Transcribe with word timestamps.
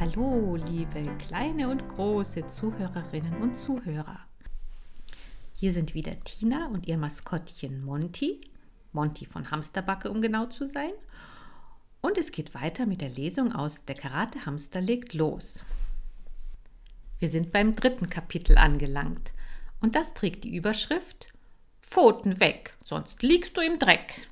Hallo, 0.00 0.54
liebe 0.54 1.02
kleine 1.16 1.68
und 1.68 1.88
große 1.88 2.46
Zuhörerinnen 2.46 3.42
und 3.42 3.56
Zuhörer. 3.56 4.20
Hier 5.54 5.72
sind 5.72 5.92
wieder 5.92 6.20
Tina 6.20 6.68
und 6.68 6.86
ihr 6.86 6.96
Maskottchen 6.96 7.84
Monty, 7.84 8.40
Monty 8.92 9.26
von 9.26 9.50
Hamsterbacke, 9.50 10.08
um 10.08 10.22
genau 10.22 10.46
zu 10.46 10.68
sein. 10.68 10.92
Und 12.00 12.16
es 12.16 12.30
geht 12.30 12.54
weiter 12.54 12.86
mit 12.86 13.00
der 13.00 13.08
Lesung 13.08 13.52
aus 13.52 13.86
Der 13.86 13.96
Karate 13.96 14.46
Hamster 14.46 14.80
legt 14.80 15.14
los. 15.14 15.64
Wir 17.18 17.28
sind 17.28 17.50
beim 17.50 17.74
dritten 17.74 18.08
Kapitel 18.08 18.56
angelangt 18.56 19.32
und 19.80 19.96
das 19.96 20.14
trägt 20.14 20.44
die 20.44 20.54
Überschrift 20.54 21.26
Pfoten 21.82 22.38
weg, 22.38 22.76
sonst 22.84 23.24
liegst 23.24 23.56
du 23.56 23.62
im 23.62 23.80
Dreck. 23.80 24.28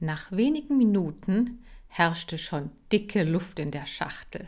Nach 0.00 0.32
wenigen 0.32 0.76
Minuten 0.76 1.60
herrschte 1.88 2.38
schon 2.38 2.70
dicke 2.92 3.24
Luft 3.24 3.58
in 3.58 3.70
der 3.70 3.86
Schachtel. 3.86 4.46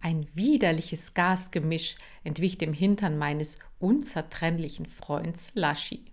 Ein 0.00 0.26
widerliches 0.34 1.14
Gasgemisch 1.14 1.96
entwich 2.24 2.58
dem 2.58 2.72
Hintern 2.72 3.18
meines 3.18 3.58
unzertrennlichen 3.78 4.86
Freunds 4.86 5.52
Laschi. 5.54 6.06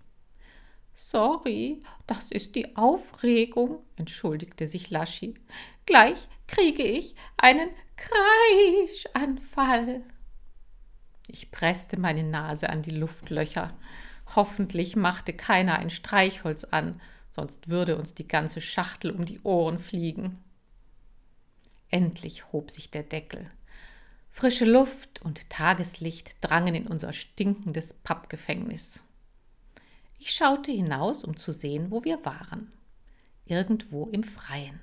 Sorry, 0.94 1.82
das 2.06 2.30
ist 2.30 2.54
die 2.54 2.76
Aufregung, 2.76 3.82
entschuldigte 3.96 4.66
sich 4.66 4.90
Laschi. 4.90 5.34
Gleich 5.86 6.28
kriege 6.46 6.82
ich 6.82 7.14
einen 7.36 7.70
Kreischanfall. 7.96 10.02
Ich 11.28 11.50
presste 11.50 11.98
meine 11.98 12.24
Nase 12.24 12.68
an 12.68 12.82
die 12.82 12.90
Luftlöcher. 12.90 13.74
Hoffentlich 14.36 14.96
machte 14.96 15.32
keiner 15.32 15.78
ein 15.78 15.90
Streichholz 15.90 16.64
an, 16.64 17.00
sonst 17.32 17.68
würde 17.68 17.96
uns 17.96 18.14
die 18.14 18.28
ganze 18.28 18.60
Schachtel 18.60 19.10
um 19.10 19.24
die 19.24 19.40
Ohren 19.40 19.78
fliegen. 19.78 20.38
Endlich 21.88 22.52
hob 22.52 22.70
sich 22.70 22.90
der 22.90 23.02
Deckel. 23.02 23.50
Frische 24.30 24.64
Luft 24.64 25.20
und 25.22 25.50
Tageslicht 25.50 26.36
drangen 26.40 26.74
in 26.74 26.86
unser 26.86 27.12
stinkendes 27.12 27.92
Pappgefängnis. 27.92 29.02
Ich 30.18 30.30
schaute 30.30 30.70
hinaus, 30.70 31.24
um 31.24 31.36
zu 31.36 31.52
sehen, 31.52 31.90
wo 31.90 32.04
wir 32.04 32.24
waren. 32.24 32.72
Irgendwo 33.44 34.06
im 34.06 34.22
Freien. 34.22 34.80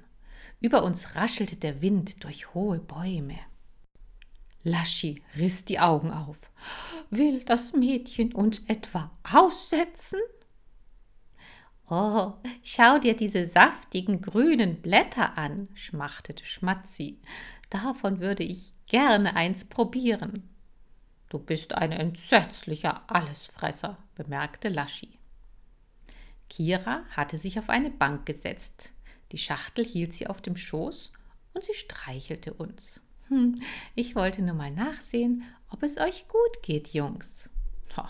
Über 0.59 0.83
uns 0.83 1.15
raschelte 1.15 1.55
der 1.55 1.81
Wind 1.81 2.23
durch 2.23 2.53
hohe 2.53 2.79
Bäume. 2.79 3.39
Laschi 4.63 5.23
riss 5.37 5.63
die 5.65 5.79
Augen 5.79 6.11
auf. 6.11 6.37
Will 7.09 7.43
das 7.45 7.71
Mädchen 7.73 8.33
uns 8.33 8.61
etwa 8.67 9.09
aussetzen? 9.23 10.19
Oh, 11.91 12.33
schau 12.61 12.99
dir 12.99 13.15
diese 13.15 13.47
saftigen 13.47 14.21
grünen 14.21 14.79
Blätter 14.81 15.39
an, 15.39 15.69
schmachtete 15.73 16.45
Schmatzi. 16.45 17.19
Davon 17.71 18.19
würde 18.19 18.43
ich 18.43 18.73
gerne 18.85 19.35
eins 19.35 19.65
probieren. 19.65 20.47
Du 21.29 21.39
bist 21.39 21.73
ein 21.73 21.91
entsetzlicher 21.91 23.09
Allesfresser, 23.09 23.97
bemerkte 24.13 24.69
Laschi. 24.69 25.17
Kira 26.47 27.03
hatte 27.09 27.37
sich 27.37 27.57
auf 27.57 27.69
eine 27.69 27.89
Bank 27.89 28.25
gesetzt. 28.25 28.91
Die 29.31 29.37
Schachtel 29.37 29.85
hielt 29.85 30.13
sie 30.13 30.27
auf 30.27 30.41
dem 30.41 30.55
Schoß 30.55 31.11
und 31.53 31.63
sie 31.63 31.73
streichelte 31.73 32.53
uns. 32.53 33.01
Hm, 33.29 33.55
ich 33.95 34.15
wollte 34.15 34.43
nur 34.43 34.55
mal 34.55 34.71
nachsehen, 34.71 35.43
ob 35.69 35.83
es 35.83 35.97
euch 35.97 36.27
gut 36.27 36.63
geht, 36.63 36.93
Jungs. 36.93 37.49
Oh, 37.97 38.03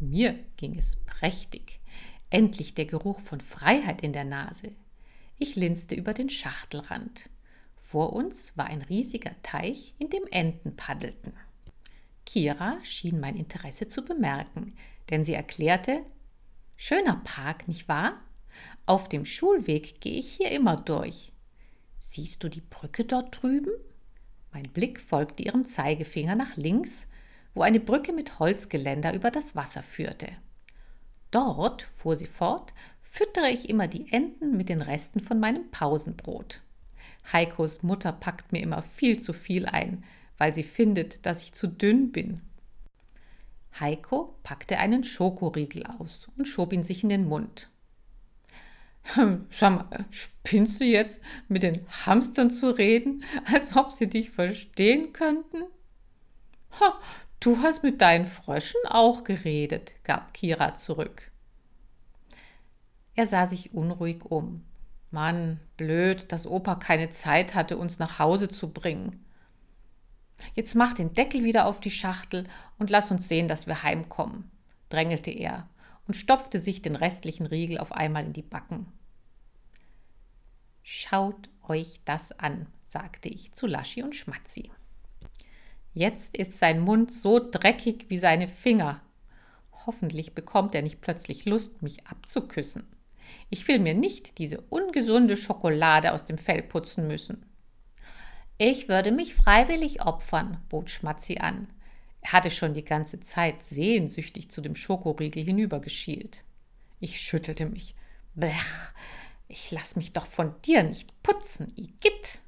mir 0.00 0.38
ging 0.56 0.76
es 0.76 0.96
prächtig. 1.06 1.79
Endlich 2.30 2.74
der 2.74 2.86
Geruch 2.86 3.20
von 3.20 3.40
Freiheit 3.40 4.02
in 4.02 4.12
der 4.12 4.24
Nase. 4.24 4.70
Ich 5.36 5.56
linste 5.56 5.96
über 5.96 6.14
den 6.14 6.30
Schachtelrand. 6.30 7.28
Vor 7.76 8.12
uns 8.12 8.56
war 8.56 8.66
ein 8.66 8.82
riesiger 8.82 9.32
Teich, 9.42 9.94
in 9.98 10.10
dem 10.10 10.22
Enten 10.30 10.76
paddelten. 10.76 11.32
Kira 12.24 12.78
schien 12.84 13.18
mein 13.18 13.34
Interesse 13.34 13.88
zu 13.88 14.04
bemerken, 14.04 14.76
denn 15.10 15.24
sie 15.24 15.34
erklärte, 15.34 16.04
Schöner 16.76 17.20
Park, 17.24 17.66
nicht 17.66 17.88
wahr? 17.88 18.20
Auf 18.86 19.08
dem 19.08 19.24
Schulweg 19.24 20.00
gehe 20.00 20.18
ich 20.18 20.30
hier 20.30 20.52
immer 20.52 20.76
durch. 20.76 21.32
Siehst 21.98 22.44
du 22.44 22.48
die 22.48 22.62
Brücke 22.62 23.04
dort 23.04 23.42
drüben? 23.42 23.72
Mein 24.52 24.70
Blick 24.70 25.00
folgte 25.00 25.42
ihrem 25.42 25.64
Zeigefinger 25.64 26.36
nach 26.36 26.56
links, 26.56 27.08
wo 27.54 27.62
eine 27.62 27.80
Brücke 27.80 28.12
mit 28.12 28.38
Holzgeländer 28.38 29.12
über 29.14 29.32
das 29.32 29.56
Wasser 29.56 29.82
führte. 29.82 30.28
Dort, 31.30 31.82
fuhr 31.92 32.16
sie 32.16 32.26
fort, 32.26 32.72
füttere 33.02 33.50
ich 33.50 33.68
immer 33.68 33.86
die 33.86 34.12
Enten 34.12 34.56
mit 34.56 34.68
den 34.68 34.82
Resten 34.82 35.20
von 35.20 35.40
meinem 35.40 35.70
Pausenbrot. 35.70 36.62
Heikos 37.32 37.82
Mutter 37.82 38.12
packt 38.12 38.52
mir 38.52 38.62
immer 38.62 38.82
viel 38.82 39.20
zu 39.20 39.32
viel 39.32 39.66
ein, 39.66 40.04
weil 40.38 40.54
sie 40.54 40.62
findet, 40.62 41.26
dass 41.26 41.42
ich 41.42 41.52
zu 41.52 41.68
dünn 41.68 42.12
bin. 42.12 42.40
Heiko 43.78 44.36
packte 44.42 44.78
einen 44.78 45.04
Schokoriegel 45.04 45.86
aus 45.86 46.28
und 46.36 46.46
schob 46.46 46.72
ihn 46.72 46.82
sich 46.82 47.02
in 47.02 47.08
den 47.08 47.26
Mund. 47.26 47.68
Hm, 49.14 49.46
schau 49.50 49.70
mal, 49.70 50.04
spinnst 50.10 50.80
du 50.80 50.84
jetzt, 50.84 51.22
mit 51.48 51.62
den 51.62 51.86
Hamstern 52.06 52.50
zu 52.50 52.70
reden, 52.70 53.24
als 53.52 53.76
ob 53.76 53.92
sie 53.92 54.08
dich 54.08 54.30
verstehen 54.30 55.12
könnten? 55.12 55.62
Ha, 56.80 57.00
Du 57.40 57.62
hast 57.62 57.82
mit 57.82 58.02
deinen 58.02 58.26
Fröschen 58.26 58.80
auch 58.86 59.24
geredet, 59.24 59.94
gab 60.04 60.34
Kira 60.34 60.74
zurück. 60.74 61.32
Er 63.14 63.26
sah 63.26 63.46
sich 63.46 63.72
unruhig 63.72 64.26
um. 64.26 64.62
Mann, 65.10 65.58
blöd, 65.78 66.30
dass 66.32 66.46
Opa 66.46 66.74
keine 66.74 67.08
Zeit 67.08 67.54
hatte, 67.54 67.78
uns 67.78 67.98
nach 67.98 68.18
Hause 68.18 68.50
zu 68.50 68.70
bringen. 68.70 69.24
Jetzt 70.54 70.74
mach 70.74 70.92
den 70.92 71.08
Deckel 71.08 71.42
wieder 71.42 71.64
auf 71.64 71.80
die 71.80 71.90
Schachtel 71.90 72.46
und 72.78 72.90
lass 72.90 73.10
uns 73.10 73.26
sehen, 73.26 73.48
dass 73.48 73.66
wir 73.66 73.82
heimkommen, 73.82 74.50
drängelte 74.90 75.30
er 75.30 75.66
und 76.06 76.14
stopfte 76.14 76.58
sich 76.58 76.82
den 76.82 76.94
restlichen 76.94 77.46
Riegel 77.46 77.78
auf 77.78 77.92
einmal 77.92 78.24
in 78.24 78.34
die 78.34 78.42
Backen. 78.42 78.86
Schaut 80.82 81.48
euch 81.66 82.00
das 82.04 82.32
an, 82.32 82.66
sagte 82.84 83.30
ich 83.30 83.52
zu 83.52 83.66
Laschi 83.66 84.02
und 84.02 84.14
Schmatzi. 84.14 84.70
Jetzt 85.92 86.36
ist 86.36 86.58
sein 86.58 86.80
Mund 86.80 87.12
so 87.12 87.40
dreckig 87.40 88.06
wie 88.08 88.18
seine 88.18 88.48
Finger. 88.48 89.02
Hoffentlich 89.86 90.34
bekommt 90.34 90.74
er 90.74 90.82
nicht 90.82 91.00
plötzlich 91.00 91.44
Lust, 91.46 91.82
mich 91.82 92.06
abzuküssen. 92.06 92.86
Ich 93.48 93.66
will 93.66 93.78
mir 93.78 93.94
nicht 93.94 94.38
diese 94.38 94.60
ungesunde 94.60 95.36
Schokolade 95.36 96.12
aus 96.12 96.24
dem 96.24 96.38
Fell 96.38 96.62
putzen 96.62 97.06
müssen. 97.06 97.44
Ich 98.58 98.88
würde 98.88 99.10
mich 99.10 99.34
freiwillig 99.34 100.02
opfern, 100.02 100.62
bot 100.68 100.90
Schmatzi 100.90 101.38
an. 101.38 101.68
Er 102.20 102.32
hatte 102.32 102.50
schon 102.50 102.74
die 102.74 102.84
ganze 102.84 103.20
Zeit 103.20 103.62
sehnsüchtig 103.62 104.50
zu 104.50 104.60
dem 104.60 104.74
Schokoriegel 104.74 105.42
hinübergeschielt. 105.42 106.44
Ich 107.00 107.20
schüttelte 107.20 107.66
mich. 107.66 107.94
Blech, 108.34 108.60
ich 109.48 109.70
lass 109.70 109.96
mich 109.96 110.12
doch 110.12 110.26
von 110.26 110.54
dir 110.62 110.82
nicht 110.82 111.22
putzen, 111.22 111.72
Igitt. 111.76 112.40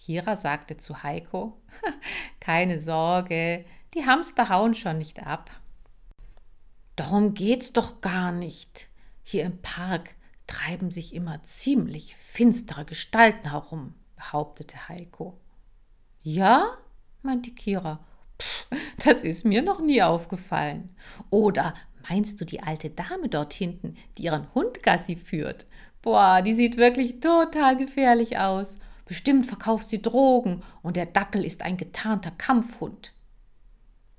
Kira 0.00 0.34
sagte 0.34 0.78
zu 0.78 1.02
Heiko, 1.02 1.60
keine 2.40 2.78
Sorge, 2.78 3.66
die 3.92 4.06
Hamster 4.06 4.48
hauen 4.48 4.74
schon 4.74 4.96
nicht 4.96 5.26
ab. 5.26 5.50
Darum 6.96 7.34
geht's 7.34 7.74
doch 7.74 8.00
gar 8.00 8.32
nicht. 8.32 8.88
Hier 9.22 9.44
im 9.44 9.60
Park 9.60 10.14
treiben 10.46 10.90
sich 10.90 11.14
immer 11.14 11.42
ziemlich 11.42 12.16
finstere 12.16 12.86
Gestalten 12.86 13.50
herum, 13.50 13.94
behauptete 14.16 14.88
Heiko. 14.88 15.38
Ja? 16.22 16.78
meinte 17.22 17.50
Kira. 17.50 18.00
Pff, 18.40 18.68
das 19.04 19.22
ist 19.22 19.44
mir 19.44 19.60
noch 19.60 19.80
nie 19.80 20.02
aufgefallen. 20.02 20.96
Oder 21.28 21.74
meinst 22.08 22.40
du 22.40 22.46
die 22.46 22.62
alte 22.62 22.88
Dame 22.88 23.28
dort 23.28 23.52
hinten, 23.52 23.96
die 24.16 24.24
ihren 24.24 24.52
Hund 24.54 24.82
Gassi 24.82 25.16
führt? 25.16 25.66
Boah, 26.00 26.40
die 26.40 26.54
sieht 26.54 26.78
wirklich 26.78 27.20
total 27.20 27.76
gefährlich 27.76 28.38
aus. 28.38 28.78
Bestimmt 29.10 29.46
verkauft 29.46 29.88
sie 29.88 30.00
Drogen 30.00 30.62
und 30.82 30.94
der 30.94 31.04
Dackel 31.04 31.44
ist 31.44 31.62
ein 31.62 31.76
getarnter 31.76 32.30
Kampfhund. 32.30 33.12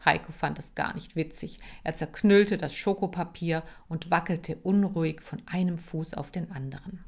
Heiko 0.03 0.33
fand 0.33 0.59
es 0.59 0.75
gar 0.75 0.93
nicht 0.95 1.15
witzig. 1.15 1.59
Er 1.85 1.93
zerknüllte 1.95 2.57
das 2.57 2.75
Schokopapier 2.75 3.63
und 3.88 4.11
wackelte 4.11 4.57
unruhig 4.57 5.21
von 5.21 5.41
einem 5.45 5.77
Fuß 5.77 6.15
auf 6.15 6.29
den 6.29 6.51
anderen. 6.51 7.05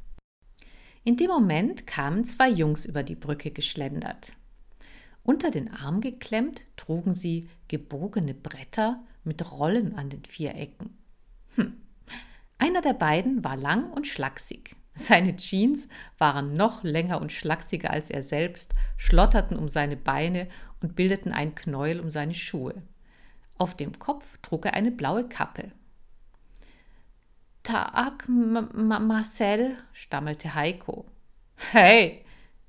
In 1.03 1.17
dem 1.17 1.27
Moment 1.27 1.85
kamen 1.85 2.23
zwei 2.23 2.47
Jungs 2.47 2.85
über 2.85 3.03
die 3.03 3.15
Brücke 3.15 3.51
geschlendert. 3.51 4.31
Unter 5.21 5.51
den 5.51 5.69
Arm 5.69 5.99
geklemmt 5.99 6.63
trugen 6.77 7.13
sie 7.13 7.49
gebogene 7.67 8.33
Bretter 8.33 9.03
mit 9.25 9.51
Rollen 9.51 9.93
an 9.95 10.09
den 10.09 10.23
vier 10.23 10.55
Ecken. 10.55 10.97
Hm. 11.55 11.81
Einer 12.57 12.79
der 12.79 12.93
beiden 12.93 13.43
war 13.43 13.57
lang 13.57 13.91
und 13.91 14.07
schlaksig. 14.07 14.77
Seine 14.95 15.35
Jeans 15.35 15.87
waren 16.17 16.53
noch 16.53 16.83
länger 16.83 17.19
und 17.19 17.31
schlachsiger 17.31 17.89
als 17.89 18.09
er 18.09 18.21
selbst, 18.21 18.73
schlotterten 18.97 19.57
um 19.57 19.67
seine 19.67 19.97
Beine 19.97 20.47
und 20.81 20.95
bildeten 20.95 21.31
ein 21.31 21.55
Knäuel 21.55 21.99
um 21.99 22.11
seine 22.11 22.33
Schuhe. 22.33 22.81
Auf 23.57 23.75
dem 23.75 23.97
Kopf 23.97 24.37
trug 24.41 24.65
er 24.65 24.73
eine 24.73 24.91
blaue 24.91 25.27
Kappe. 25.27 25.71
Tag, 27.63 28.27
Marcel, 28.27 29.77
stammelte 29.93 30.53
Heiko. 30.53 31.05
Hey, 31.71 32.23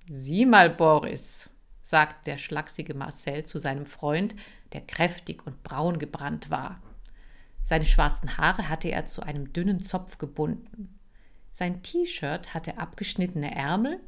Sieh 0.06 0.44
mal, 0.44 0.68
Boris, 0.68 1.50
sagte 1.80 2.24
der 2.26 2.36
schlachsige 2.36 2.92
Marcel 2.92 3.44
zu 3.44 3.58
seinem 3.58 3.86
Freund, 3.86 4.34
der 4.74 4.82
kräftig 4.82 5.46
und 5.46 5.62
braun 5.62 5.98
gebrannt 5.98 6.50
war. 6.50 6.82
Seine 7.62 7.86
schwarzen 7.86 8.36
Haare 8.36 8.68
hatte 8.68 8.90
er 8.90 9.06
zu 9.06 9.22
einem 9.22 9.54
dünnen 9.54 9.80
Zopf 9.80 10.18
gebunden. 10.18 10.98
Sein 11.54 11.84
T-Shirt 11.84 12.52
hatte 12.52 12.78
abgeschnittene 12.78 13.54
Ärmel 13.54 14.00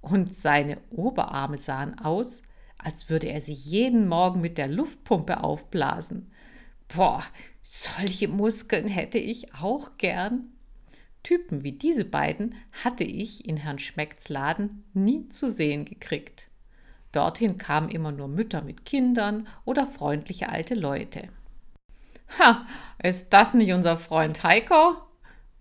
und 0.00 0.34
seine 0.34 0.78
Oberarme 0.88 1.58
sahen 1.58 1.98
aus, 1.98 2.40
als 2.78 3.10
würde 3.10 3.26
er 3.26 3.42
sie 3.42 3.52
jeden 3.52 4.08
Morgen 4.08 4.40
mit 4.40 4.56
der 4.56 4.68
Luftpumpe 4.68 5.44
aufblasen. 5.44 6.32
Boah, 6.88 7.22
solche 7.60 8.28
Muskeln 8.28 8.88
hätte 8.88 9.18
ich 9.18 9.54
auch 9.54 9.98
gern. 9.98 10.46
Typen 11.22 11.62
wie 11.62 11.72
diese 11.72 12.06
beiden 12.06 12.54
hatte 12.82 13.04
ich 13.04 13.46
in 13.46 13.58
Herrn 13.58 13.78
Schmeckts 13.78 14.30
Laden 14.30 14.84
nie 14.94 15.28
zu 15.28 15.50
sehen 15.50 15.84
gekriegt. 15.84 16.48
Dorthin 17.12 17.58
kamen 17.58 17.90
immer 17.90 18.12
nur 18.12 18.28
Mütter 18.28 18.62
mit 18.62 18.86
Kindern 18.86 19.46
oder 19.66 19.86
freundliche 19.86 20.48
alte 20.48 20.74
Leute. 20.74 21.28
Ha, 22.38 22.66
ist 23.02 23.34
das 23.34 23.52
nicht 23.52 23.74
unser 23.74 23.98
Freund 23.98 24.42
Heiko? 24.42 25.03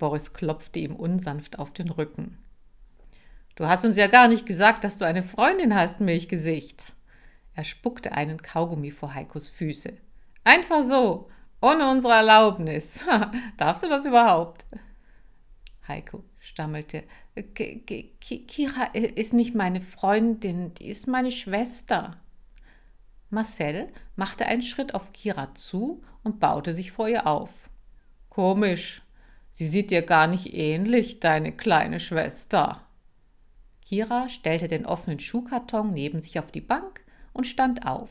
Boris 0.03 0.33
klopfte 0.33 0.79
ihm 0.79 0.97
unsanft 0.97 1.59
auf 1.59 1.71
den 1.71 1.89
Rücken. 1.89 2.38
Du 3.55 3.67
hast 3.67 3.85
uns 3.85 3.95
ja 3.95 4.07
gar 4.07 4.27
nicht 4.27 4.45
gesagt, 4.45 4.83
dass 4.83 4.97
du 4.97 5.05
eine 5.05 5.23
Freundin 5.23 5.73
hast, 5.73 6.01
Milchgesicht. 6.01 6.91
Er 7.55 7.63
spuckte 7.63 8.11
einen 8.11 8.41
Kaugummi 8.41 8.91
vor 8.91 9.13
Heikos 9.13 9.47
Füße. 9.47 9.94
Einfach 10.44 10.83
so, 10.83 11.29
ohne 11.61 11.89
unsere 11.89 12.15
Erlaubnis. 12.15 13.05
Darfst 13.57 13.83
du 13.83 13.88
das 13.88 14.03
überhaupt? 14.03 14.65
Heiko 15.88 16.25
stammelte. 16.38 17.05
Kira 17.53 18.83
ist 18.94 19.31
nicht 19.31 19.55
meine 19.55 19.79
Freundin, 19.79 20.73
die 20.73 20.89
ist 20.89 21.07
meine 21.07 21.31
Schwester. 21.31 22.17
Marcel 23.29 23.88
machte 24.17 24.47
einen 24.47 24.63
Schritt 24.63 24.95
auf 24.95 25.13
Kira 25.13 25.55
zu 25.55 26.03
und 26.25 26.41
baute 26.41 26.73
sich 26.73 26.91
vor 26.91 27.07
ihr 27.07 27.25
auf. 27.25 27.69
Komisch, 28.27 29.02
sie 29.53 29.67
sieht 29.67 29.91
dir 29.91 30.01
gar 30.01 30.25
nicht 30.25 30.53
ähnlich, 30.53 31.19
deine 31.19 31.51
kleine 31.51 32.00
Schwester. 32.00 32.81
Kira 33.85 34.27
stellte 34.27 34.67
den 34.67 34.88
offenen 34.88 35.19
Schuhkarton 35.19 35.94
neben 35.94 36.19
sich 36.19 36.39
auf 36.39 36.51
die 36.51 36.61
Bank 36.61 37.01
und 37.33 37.45
stand 37.45 37.85
auf. 37.85 38.09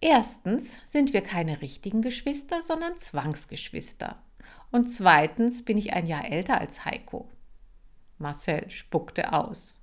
Erstens 0.00 0.80
sind 0.84 1.12
wir 1.12 1.22
keine 1.22 1.60
richtigen 1.62 2.00
Geschwister, 2.00 2.62
sondern 2.62 2.96
Zwangsgeschwister. 2.96 4.22
Und 4.70 4.88
zweitens 4.88 5.64
bin 5.64 5.76
ich 5.76 5.94
ein 5.94 6.06
Jahr 6.06 6.30
älter 6.30 6.60
als 6.60 6.84
Heiko. 6.84 7.28
Marcel 8.18 8.70
spuckte 8.70 9.32
aus. 9.32 9.80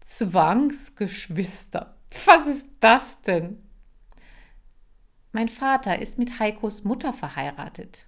Zwangsgeschwister. 0.00 1.96
Was 2.24 2.46
ist 2.48 2.68
das 2.80 3.20
denn? 3.22 3.62
Mein 5.30 5.48
Vater 5.48 5.98
ist 6.00 6.18
mit 6.18 6.40
Heikos 6.40 6.82
Mutter 6.82 7.12
verheiratet. 7.12 8.06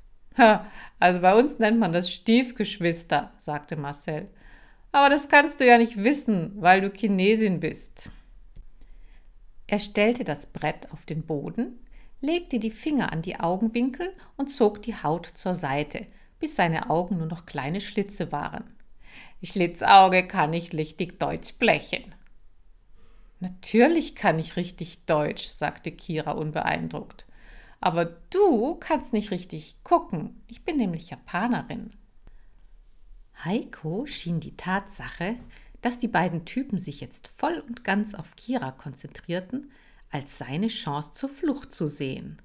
Also 1.01 1.21
bei 1.21 1.35
uns 1.35 1.59
nennt 1.59 1.79
man 1.79 1.93
das 1.93 2.11
Stiefgeschwister, 2.11 3.33
sagte 3.37 3.77
Marcel. 3.77 4.29
Aber 4.91 5.11
das 5.11 5.29
kannst 5.29 5.61
du 5.61 5.67
ja 5.67 5.79
nicht 5.79 6.03
wissen, 6.03 6.53
weil 6.57 6.81
du 6.81 6.91
Chinesin 6.91 7.61
bist. 7.61 8.11
Er 9.67 9.79
stellte 9.79 10.25
das 10.25 10.47
Brett 10.47 10.91
auf 10.93 11.05
den 11.05 11.25
Boden, 11.27 11.79
legte 12.21 12.59
die 12.59 12.71
Finger 12.71 13.13
an 13.13 13.23
die 13.23 13.39
Augenwinkel 13.39 14.13
und 14.37 14.49
zog 14.51 14.83
die 14.83 14.97
Haut 14.97 15.27
zur 15.27 15.55
Seite, 15.55 16.07
bis 16.41 16.57
seine 16.57 16.91
Augen 16.91 17.19
nur 17.19 17.27
noch 17.27 17.47
kleine 17.47 17.81
Schlitze 17.81 18.33
waren. 18.33 18.65
Schlitzauge 19.43 20.27
kann 20.27 20.51
nicht 20.51 20.75
richtig 20.75 21.19
Deutsch 21.19 21.55
blechen. 21.55 22.15
Natürlich 23.41 24.17
kann 24.17 24.39
ich 24.39 24.57
richtig 24.57 25.05
Deutsch, 25.05 25.47
sagte 25.47 25.93
Kira 25.93 26.33
unbeeindruckt. 26.33 27.27
Aber 27.81 28.05
du 28.05 28.75
kannst 28.77 29.13
nicht 29.13 29.31
richtig 29.31 29.77
gucken. 29.85 30.43
Ich 30.47 30.65
bin 30.65 30.77
nämlich 30.77 31.11
Japanerin. 31.11 31.91
Heiko 33.45 34.05
schien 34.07 34.41
die 34.41 34.57
Tatsache, 34.57 35.37
dass 35.81 35.99
die 35.99 36.09
beiden 36.09 36.45
Typen 36.45 36.79
sich 36.79 37.01
jetzt 37.01 37.29
voll 37.37 37.63
und 37.67 37.85
ganz 37.85 38.15
auf 38.15 38.35
Kira 38.37 38.73
konzentrierten, 38.73 39.71
als 40.11 40.39
seine 40.39 40.69
Chance 40.69 41.13
zur 41.13 41.29
Flucht 41.29 41.73
zu 41.73 41.87
sehen. 41.87 42.43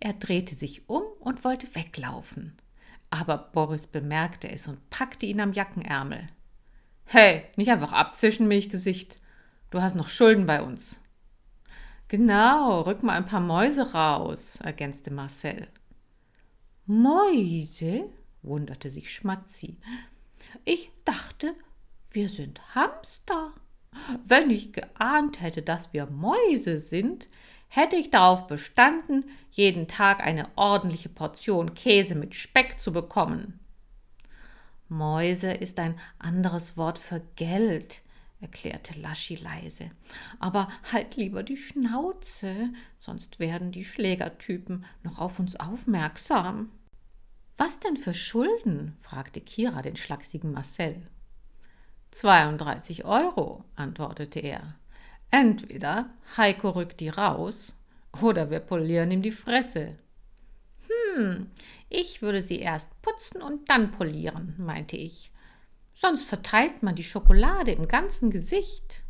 Er 0.00 0.14
drehte 0.14 0.54
sich 0.54 0.88
um 0.88 1.02
und 1.20 1.44
wollte 1.44 1.72
weglaufen. 1.74 2.56
Aber 3.10 3.38
Boris 3.38 3.86
bemerkte 3.86 4.50
es 4.50 4.66
und 4.66 4.90
packte 4.90 5.26
ihn 5.26 5.40
am 5.40 5.52
Jackenärmel. 5.52 6.28
Hey, 7.04 7.44
nicht 7.56 7.70
einfach 7.70 7.92
abzischen, 7.92 8.48
Milchgesicht. 8.48 9.20
Du 9.70 9.80
hast 9.80 9.94
noch 9.94 10.08
Schulden 10.08 10.46
bei 10.46 10.62
uns. 10.62 11.01
Genau, 12.12 12.82
rück 12.82 13.02
mal 13.02 13.14
ein 13.14 13.24
paar 13.24 13.40
Mäuse 13.40 13.94
raus, 13.94 14.58
ergänzte 14.62 15.10
Marcel. 15.10 15.66
Mäuse? 16.84 18.10
wunderte 18.42 18.90
sich 18.90 19.10
Schmatzi. 19.10 19.78
Ich 20.66 20.90
dachte, 21.06 21.54
wir 22.10 22.28
sind 22.28 22.74
Hamster. 22.74 23.52
Wenn 24.26 24.50
ich 24.50 24.74
geahnt 24.74 25.40
hätte, 25.40 25.62
dass 25.62 25.94
wir 25.94 26.04
Mäuse 26.04 26.76
sind, 26.76 27.28
hätte 27.68 27.96
ich 27.96 28.10
darauf 28.10 28.46
bestanden, 28.46 29.24
jeden 29.50 29.88
Tag 29.88 30.20
eine 30.20 30.48
ordentliche 30.56 31.08
Portion 31.08 31.72
Käse 31.72 32.14
mit 32.14 32.34
Speck 32.34 32.78
zu 32.78 32.92
bekommen. 32.92 33.58
Mäuse 34.90 35.50
ist 35.50 35.78
ein 35.78 35.98
anderes 36.18 36.76
Wort 36.76 36.98
für 36.98 37.22
Geld, 37.36 38.02
erklärte 38.42 38.98
Laschi 39.00 39.36
leise. 39.36 39.90
Aber 40.38 40.68
halt 40.92 41.16
lieber 41.16 41.42
die 41.42 41.56
Schnauze, 41.56 42.70
sonst 42.98 43.38
werden 43.38 43.72
die 43.72 43.84
Schlägertypen 43.84 44.84
noch 45.02 45.18
auf 45.18 45.38
uns 45.38 45.56
aufmerksam. 45.56 46.70
Was 47.56 47.80
denn 47.80 47.96
für 47.96 48.14
Schulden? 48.14 48.96
fragte 49.00 49.40
Kira 49.40 49.80
den 49.82 49.96
schlachsigen 49.96 50.52
Marcel. 50.52 51.00
32 52.10 53.04
Euro, 53.04 53.64
antwortete 53.76 54.40
er. 54.40 54.74
Entweder 55.30 56.10
Heiko 56.36 56.70
rückt 56.70 57.00
die 57.00 57.08
raus 57.08 57.74
oder 58.20 58.50
wir 58.50 58.60
polieren 58.60 59.10
ihm 59.10 59.22
die 59.22 59.32
Fresse. 59.32 59.96
Hm, 61.14 61.50
ich 61.88 62.20
würde 62.20 62.42
sie 62.42 62.58
erst 62.58 63.00
putzen 63.00 63.40
und 63.40 63.70
dann 63.70 63.92
polieren, 63.92 64.54
meinte 64.58 64.96
ich. 64.96 65.30
Sonst 66.04 66.24
verteilt 66.24 66.82
man 66.82 66.96
die 66.96 67.04
Schokolade 67.04 67.70
im 67.70 67.86
ganzen 67.86 68.32
Gesicht. 68.32 69.04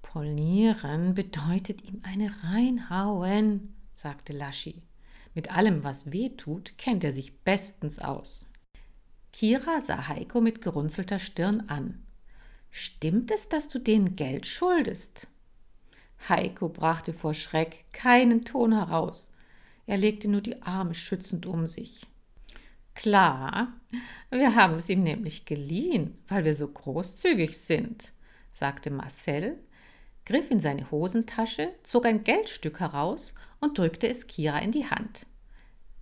Polieren 0.00 1.12
bedeutet 1.12 1.84
ihm 1.86 2.00
eine 2.02 2.32
reinhauen, 2.44 3.76
sagte 3.92 4.32
Laschi. 4.32 4.82
Mit 5.34 5.54
allem, 5.54 5.84
was 5.84 6.10
weh 6.10 6.30
tut, 6.30 6.78
kennt 6.78 7.04
er 7.04 7.12
sich 7.12 7.40
bestens 7.40 7.98
aus. 7.98 8.50
Kira 9.34 9.82
sah 9.82 10.08
Heiko 10.08 10.40
mit 10.40 10.62
gerunzelter 10.62 11.18
Stirn 11.18 11.68
an. 11.68 12.06
Stimmt 12.70 13.30
es, 13.30 13.50
dass 13.50 13.68
du 13.68 13.78
denen 13.78 14.16
Geld 14.16 14.46
schuldest? 14.46 15.28
Heiko 16.26 16.70
brachte 16.70 17.12
vor 17.12 17.34
Schreck 17.34 17.84
keinen 17.92 18.46
Ton 18.46 18.72
heraus. 18.72 19.30
Er 19.84 19.98
legte 19.98 20.28
nur 20.28 20.40
die 20.40 20.62
Arme 20.62 20.94
schützend 20.94 21.44
um 21.44 21.66
sich. 21.66 22.06
Klar, 22.96 23.72
wir 24.30 24.56
haben 24.56 24.74
es 24.74 24.88
ihm 24.88 25.04
nämlich 25.04 25.44
geliehen, 25.44 26.18
weil 26.28 26.44
wir 26.44 26.54
so 26.54 26.66
großzügig 26.66 27.56
sind, 27.56 28.12
sagte 28.52 28.90
Marcel, 28.90 29.58
griff 30.24 30.50
in 30.50 30.60
seine 30.60 30.90
Hosentasche, 30.90 31.72
zog 31.84 32.06
ein 32.06 32.24
Geldstück 32.24 32.80
heraus 32.80 33.34
und 33.60 33.78
drückte 33.78 34.08
es 34.08 34.26
Kira 34.26 34.58
in 34.58 34.72
die 34.72 34.90
Hand. 34.90 35.26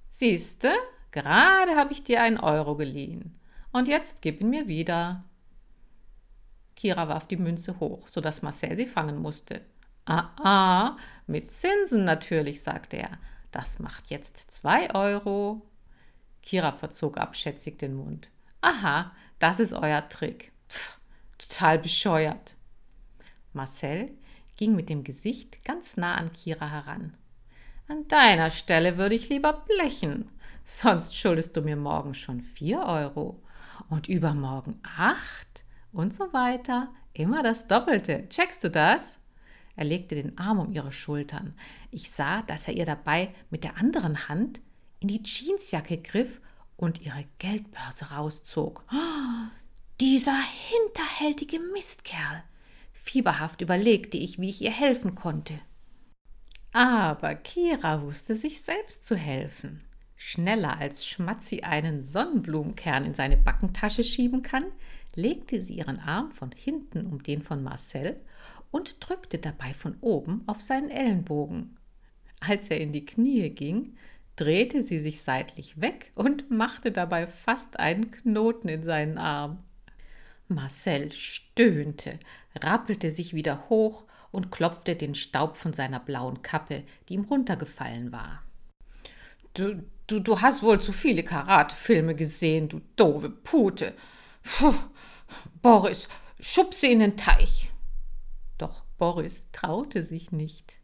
Siehste, 0.09 0.71
Gerade 1.15 1.77
habe 1.77 1.93
ich 1.93 2.03
dir 2.03 2.23
einen 2.23 2.41
Euro 2.41 2.75
geliehen. 2.75 3.39
Und 3.71 3.87
jetzt 3.87 4.21
gib 4.21 4.41
ihn 4.41 4.51
mir 4.51 4.67
wieder. 4.67 5.23
Kira 6.75 7.07
warf 7.07 7.29
die 7.29 7.37
Münze 7.37 7.79
hoch, 7.79 8.09
sodass 8.09 8.43
Marcel 8.43 8.77
sie 8.77 8.89
fangen 8.89 9.19
musste. 9.19 9.61
Ah, 10.07 10.31
ah, 10.43 10.97
mit 11.29 11.53
Zinsen 11.53 12.03
natürlich, 12.03 12.65
sagte 12.65 12.97
er. 12.97 13.19
Das 13.53 13.79
macht 13.79 14.11
jetzt 14.11 14.51
zwei 14.51 14.93
Euro. 14.93 15.63
Kira 16.45 16.73
verzog 16.73 17.17
abschätzig 17.17 17.79
den 17.79 17.95
Mund. 17.95 18.29
Aha, 18.61 19.13
das 19.39 19.61
ist 19.61 19.73
euer 19.73 20.07
Trick. 20.11 20.53
Pff, 20.69 20.99
total 21.39 21.79
bescheuert. 21.79 22.57
Marcel 23.55 24.11
ging 24.57 24.77
mit 24.77 24.91
dem 24.91 25.05
Gesicht 25.05 25.65
ganz 25.65 25.97
nah 25.97 26.17
an 26.17 26.33
Kira 26.33 26.69
heran. 26.69 27.17
An 27.89 28.07
deiner 28.09 28.51
Stelle 28.51 28.99
würde 28.99 29.15
ich 29.15 29.31
lieber 29.31 29.65
blechen. 29.67 30.31
Sonst 30.65 31.17
schuldest 31.17 31.57
du 31.57 31.63
mir 31.63 31.77
morgen 31.77 32.13
schon 32.13 32.43
vier 32.43 32.81
Euro 32.81 33.43
und 33.89 34.09
übermorgen 34.09 34.81
acht 34.97 35.65
und 35.93 36.13
so 36.13 36.33
weiter. 36.35 36.93
Immer 37.15 37.43
das 37.43 37.69
Doppelte. 37.69 38.29
Checkst 38.29 38.65
du 38.65 38.71
das? 38.71 39.19
Er 39.77 39.85
legte 39.85 40.15
den 40.15 40.37
Arm 40.37 40.59
um 40.59 40.73
ihre 40.73 40.93
Schultern. 40.93 41.55
Ich 41.91 42.11
sah, 42.11 42.43
dass 42.43 42.69
er 42.69 42.75
ihr 42.75 42.87
dabei 42.87 43.35
mit 43.51 43.65
der 43.65 43.79
anderen 43.79 44.29
Hand 44.29 44.61
in 45.05 45.09
die 45.09 45.23
Jeansjacke 45.23 45.99
griff 45.99 46.41
und 46.79 47.03
ihre 47.03 47.27
Geldbörse 47.39 48.07
rauszog. 48.13 48.87
Dieser 50.01 50.39
hinterhältige 50.41 51.61
Mistkerl. 51.61 52.43
Fieberhaft 52.95 53.61
überlegte 53.61 54.17
ich, 54.17 54.39
wie 54.39 54.49
ich 54.49 54.63
ihr 54.63 54.71
helfen 54.71 55.15
konnte. 55.15 55.59
Aber 56.73 57.35
Kira 57.35 58.01
wusste 58.01 58.35
sich 58.35 58.63
selbst 58.63 59.05
zu 59.05 59.15
helfen. 59.15 59.85
Schneller 60.17 60.79
als 60.79 61.07
Schmatzi 61.07 61.61
einen 61.61 62.03
Sonnenblumenkern 62.03 63.05
in 63.05 63.13
seine 63.13 63.37
Backentasche 63.37 64.05
schieben 64.05 64.41
kann, 64.41 64.65
legte 65.15 65.61
sie 65.61 65.75
ihren 65.75 65.99
Arm 65.99 66.31
von 66.31 66.51
hinten 66.51 67.05
um 67.05 67.23
den 67.23 67.43
von 67.43 67.63
Marcel 67.63 68.23
und 68.71 68.97
drückte 69.07 69.37
dabei 69.37 69.75
von 69.75 69.99
oben 70.01 70.45
auf 70.47 70.63
seinen 70.63 70.91
Ellenbogen. 70.91 71.77
Als 72.41 72.69
er 72.71 72.81
in 72.81 72.93
die 72.93 73.05
Knie 73.05 73.51
ging, 73.51 73.97
drehte 74.37 74.83
sie 74.83 74.99
sich 74.99 75.23
seitlich 75.23 75.81
weg 75.81 76.13
und 76.15 76.51
machte 76.51 76.93
dabei 76.93 77.27
fast 77.27 77.79
einen 77.79 78.11
Knoten 78.11 78.69
in 78.69 78.83
seinen 78.83 79.19
Arm. 79.19 79.63
Marcel 80.49 81.13
stöhnte, 81.13 82.19
rappelte 82.61 83.11
sich 83.11 83.35
wieder 83.35 83.69
hoch 83.69 84.05
und 84.31 84.51
klopfte 84.51 84.97
den 84.97 85.15
Staub 85.15 85.57
von 85.57 85.73
seiner 85.73 86.01
blauen 86.01 86.43
Kappe, 86.43 86.83
die 87.09 87.15
ihm 87.15 87.25
runtergefallen 87.25 88.13
war. 88.13 88.43
Du, 89.55 89.85
du, 90.09 90.19
du 90.19 90.41
hast 90.41 90.63
wohl 90.63 90.81
zu 90.81 90.93
viele 90.93 91.23
Karatefilme 91.23 92.15
gesehen, 92.15 92.69
du 92.69 92.81
doofe 92.97 93.31
Pute. 93.31 93.95
Puh, 94.43 94.75
Boris, 95.63 96.09
schubse 96.41 96.89
in 96.89 96.99
den 96.99 97.17
Teich. 97.17 97.71
Doch 98.59 98.85
Boris 98.99 99.49
traute 99.53 100.03
sich 100.03 100.33
nicht. 100.33 100.79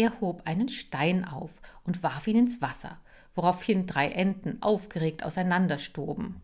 Er 0.00 0.18
hob 0.22 0.40
einen 0.46 0.70
Stein 0.70 1.26
auf 1.26 1.50
und 1.84 2.02
warf 2.02 2.26
ihn 2.26 2.38
ins 2.38 2.62
Wasser, 2.62 2.98
woraufhin 3.34 3.86
drei 3.86 4.08
Enten 4.08 4.62
aufgeregt 4.62 5.22
auseinanderstoben. 5.22 6.40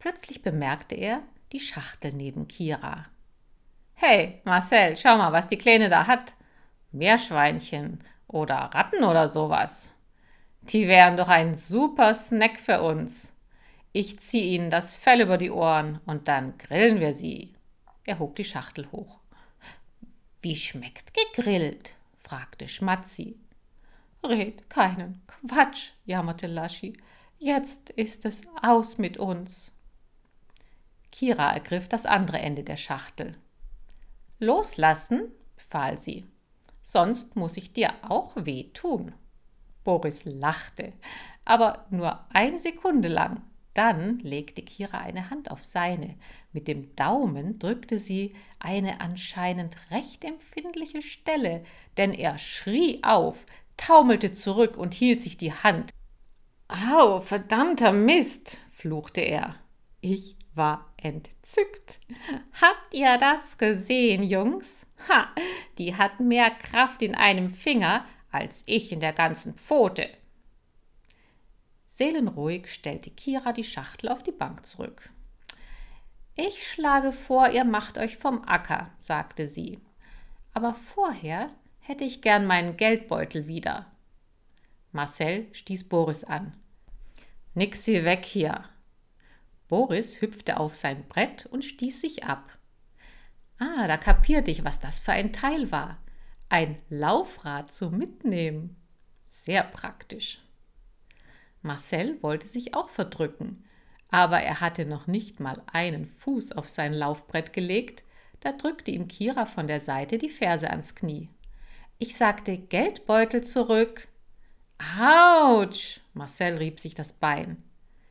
Plötzlich 0.00 0.42
bemerkte 0.42 0.96
er 0.96 1.22
die 1.52 1.60
Schachtel 1.60 2.12
neben 2.12 2.48
Kira. 2.48 3.06
Hey, 3.94 4.40
Marcel, 4.42 4.96
schau 4.96 5.18
mal, 5.18 5.30
was 5.32 5.46
die 5.46 5.56
Kleine 5.56 5.88
da 5.88 6.08
hat. 6.08 6.34
Meerschweinchen 6.90 8.02
oder 8.26 8.56
Ratten 8.56 9.04
oder 9.04 9.28
sowas. 9.28 9.92
Die 10.62 10.88
wären 10.88 11.16
doch 11.16 11.28
ein 11.28 11.54
super 11.54 12.12
Snack 12.12 12.58
für 12.58 12.82
uns. 12.82 13.32
Ich 13.92 14.18
zieh 14.18 14.56
ihnen 14.56 14.68
das 14.68 14.96
Fell 14.96 15.20
über 15.20 15.38
die 15.38 15.52
Ohren 15.52 16.00
und 16.06 16.26
dann 16.26 16.58
grillen 16.58 16.98
wir 16.98 17.12
sie. 17.12 17.54
Er 18.04 18.18
hob 18.18 18.34
die 18.34 18.42
Schachtel 18.42 18.90
hoch. 18.90 19.20
Wie 20.40 20.56
schmeckt 20.56 21.12
gegrillt? 21.14 21.94
Fragte 22.32 22.66
Schmatzi. 22.66 23.38
Red 24.24 24.70
keinen 24.70 25.20
Quatsch, 25.26 25.92
jammerte 26.06 26.46
Laschi. 26.46 26.96
Jetzt 27.38 27.90
ist 27.90 28.24
es 28.24 28.40
aus 28.62 28.96
mit 28.96 29.18
uns. 29.18 29.74
Kira 31.10 31.52
ergriff 31.52 31.88
das 31.88 32.06
andere 32.06 32.38
Ende 32.38 32.64
der 32.64 32.78
Schachtel. 32.78 33.36
Loslassen, 34.38 35.30
befahl 35.56 35.98
sie. 35.98 36.24
Sonst 36.80 37.36
muss 37.36 37.58
ich 37.58 37.74
dir 37.74 37.92
auch 38.00 38.32
weh 38.34 38.70
tun. 38.72 39.12
Boris 39.84 40.24
lachte, 40.24 40.94
aber 41.44 41.84
nur 41.90 42.18
eine 42.30 42.58
Sekunde 42.58 43.10
lang. 43.10 43.42
Dann 43.74 44.18
legte 44.18 44.62
Kira 44.62 44.98
eine 44.98 45.30
Hand 45.30 45.50
auf 45.50 45.64
seine. 45.64 46.16
Mit 46.52 46.68
dem 46.68 46.94
Daumen 46.94 47.58
drückte 47.58 47.98
sie 47.98 48.34
eine 48.58 49.00
anscheinend 49.00 49.76
recht 49.90 50.24
empfindliche 50.24 51.00
Stelle, 51.00 51.64
denn 51.96 52.12
er 52.12 52.38
schrie 52.38 53.02
auf, 53.02 53.46
taumelte 53.76 54.32
zurück 54.32 54.76
und 54.76 54.92
hielt 54.92 55.22
sich 55.22 55.36
die 55.36 55.52
Hand. 55.52 55.90
Au, 56.68 57.20
verdammter 57.20 57.92
Mist, 57.92 58.60
fluchte 58.72 59.20
er. 59.20 59.56
Ich 60.00 60.36
war 60.54 60.92
entzückt. 61.02 62.00
Habt 62.60 62.92
ihr 62.92 63.16
das 63.18 63.56
gesehen, 63.56 64.22
Jungs? 64.22 64.86
Ha, 65.08 65.30
die 65.78 65.96
hat 65.96 66.20
mehr 66.20 66.50
Kraft 66.50 67.02
in 67.02 67.14
einem 67.14 67.50
Finger 67.50 68.04
als 68.30 68.62
ich 68.66 68.92
in 68.92 69.00
der 69.00 69.12
ganzen 69.12 69.54
Pfote. 69.54 70.08
Seelenruhig 71.94 72.72
stellte 72.72 73.10
Kira 73.10 73.52
die 73.52 73.64
Schachtel 73.64 74.08
auf 74.08 74.22
die 74.22 74.32
Bank 74.32 74.64
zurück. 74.64 75.10
Ich 76.34 76.66
schlage 76.66 77.12
vor, 77.12 77.50
ihr 77.50 77.64
macht 77.64 77.98
euch 77.98 78.16
vom 78.16 78.48
Acker, 78.48 78.90
sagte 78.96 79.46
sie. 79.46 79.78
Aber 80.54 80.74
vorher 80.74 81.50
hätte 81.80 82.04
ich 82.04 82.22
gern 82.22 82.46
meinen 82.46 82.78
Geldbeutel 82.78 83.46
wieder. 83.46 83.92
Marcel 84.92 85.48
stieß 85.52 85.90
Boris 85.90 86.24
an. 86.24 86.56
Nix 87.52 87.86
wie 87.86 88.06
weg 88.06 88.24
hier. 88.24 88.64
Boris 89.68 90.22
hüpfte 90.22 90.58
auf 90.58 90.74
sein 90.74 91.06
Brett 91.08 91.44
und 91.44 91.62
stieß 91.62 92.00
sich 92.00 92.24
ab. 92.24 92.56
Ah, 93.58 93.86
da 93.86 93.98
kapierte 93.98 94.50
ich, 94.50 94.64
was 94.64 94.80
das 94.80 94.98
für 94.98 95.12
ein 95.12 95.34
Teil 95.34 95.70
war. 95.70 95.98
Ein 96.48 96.78
Laufrad 96.88 97.70
zum 97.70 97.98
Mitnehmen. 97.98 98.76
Sehr 99.26 99.62
praktisch. 99.62 100.40
Marcel 101.62 102.22
wollte 102.22 102.46
sich 102.46 102.74
auch 102.74 102.90
verdrücken, 102.90 103.64
aber 104.08 104.40
er 104.40 104.60
hatte 104.60 104.84
noch 104.84 105.06
nicht 105.06 105.40
mal 105.40 105.62
einen 105.72 106.06
Fuß 106.06 106.52
auf 106.52 106.68
sein 106.68 106.92
Laufbrett 106.92 107.52
gelegt, 107.52 108.04
da 108.40 108.52
drückte 108.52 108.90
ihm 108.90 109.08
Kira 109.08 109.46
von 109.46 109.66
der 109.66 109.80
Seite 109.80 110.18
die 110.18 110.28
Ferse 110.28 110.68
ans 110.70 110.94
Knie. 110.94 111.28
Ich 111.98 112.16
sagte 112.16 112.58
Geldbeutel 112.58 113.42
zurück. 113.44 114.08
Autsch! 115.00 116.00
Marcel 116.12 116.58
rieb 116.58 116.80
sich 116.80 116.96
das 116.96 117.12
Bein. 117.12 117.62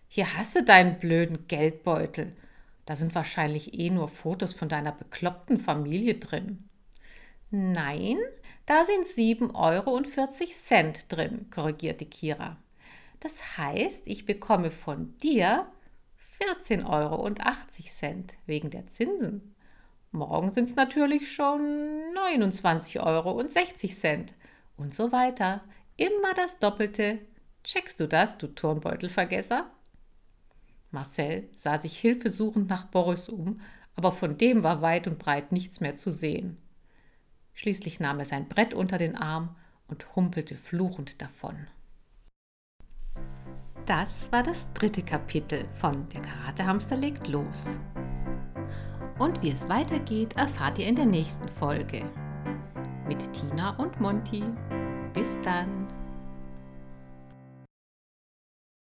Hier 0.07 0.37
hast 0.37 0.55
du 0.55 0.63
deinen 0.63 0.99
blöden 0.99 1.47
Geldbeutel. 1.47 2.35
Da 2.85 2.95
sind 2.95 3.13
wahrscheinlich 3.13 3.77
eh 3.77 3.89
nur 3.89 4.07
Fotos 4.07 4.53
von 4.53 4.69
deiner 4.69 4.93
bekloppten 4.93 5.57
Familie 5.57 6.15
drin. 6.15 6.69
Nein, 7.49 8.17
da 8.65 8.85
sind 8.85 9.05
7,40 9.05 9.53
Euro 9.53 10.01
drin, 11.09 11.49
korrigierte 11.51 12.05
Kira. 12.05 12.57
Das 13.21 13.57
heißt, 13.57 14.07
ich 14.07 14.25
bekomme 14.25 14.71
von 14.71 15.15
dir 15.19 15.67
14,80 16.39 16.89
Euro 16.89 17.29
wegen 18.47 18.69
der 18.71 18.87
Zinsen. 18.87 19.55
Morgen 20.11 20.49
sind 20.49 20.67
es 20.67 20.75
natürlich 20.75 21.31
schon 21.31 21.61
29,60 22.15 22.99
Euro 23.05 23.39
und 24.75 24.93
so 24.93 25.11
weiter. 25.11 25.63
Immer 25.97 26.33
das 26.35 26.57
Doppelte. 26.57 27.19
Checkst 27.63 27.99
du 27.99 28.07
das, 28.07 28.39
du 28.39 28.47
Turnbeutelvergesser? 28.47 29.69
Marcel 30.89 31.47
sah 31.55 31.77
sich 31.77 31.97
hilfesuchend 31.99 32.67
nach 32.69 32.85
Boris 32.85 33.29
um, 33.29 33.61
aber 33.95 34.11
von 34.11 34.35
dem 34.35 34.63
war 34.63 34.81
weit 34.81 35.07
und 35.07 35.19
breit 35.19 35.51
nichts 35.51 35.79
mehr 35.79 35.95
zu 35.95 36.11
sehen. 36.11 36.57
Schließlich 37.53 37.99
nahm 37.99 38.17
er 38.17 38.25
sein 38.25 38.49
Brett 38.49 38.73
unter 38.73 38.97
den 38.97 39.15
Arm 39.15 39.55
und 39.87 40.15
humpelte 40.15 40.55
fluchend 40.55 41.21
davon. 41.21 41.67
Das 43.85 44.31
war 44.31 44.43
das 44.43 44.71
dritte 44.73 45.01
Kapitel 45.01 45.65
von 45.73 46.07
Der 46.09 46.21
Karatehamster 46.21 46.95
legt 46.95 47.27
los. 47.27 47.79
Und 49.17 49.41
wie 49.41 49.51
es 49.51 49.67
weitergeht, 49.69 50.35
erfahrt 50.37 50.79
ihr 50.79 50.87
in 50.87 50.95
der 50.95 51.05
nächsten 51.05 51.47
Folge. 51.49 52.03
Mit 53.07 53.21
Tina 53.33 53.75
und 53.77 53.99
Monty. 53.99 54.43
Bis 55.13 55.37
dann. 55.43 55.87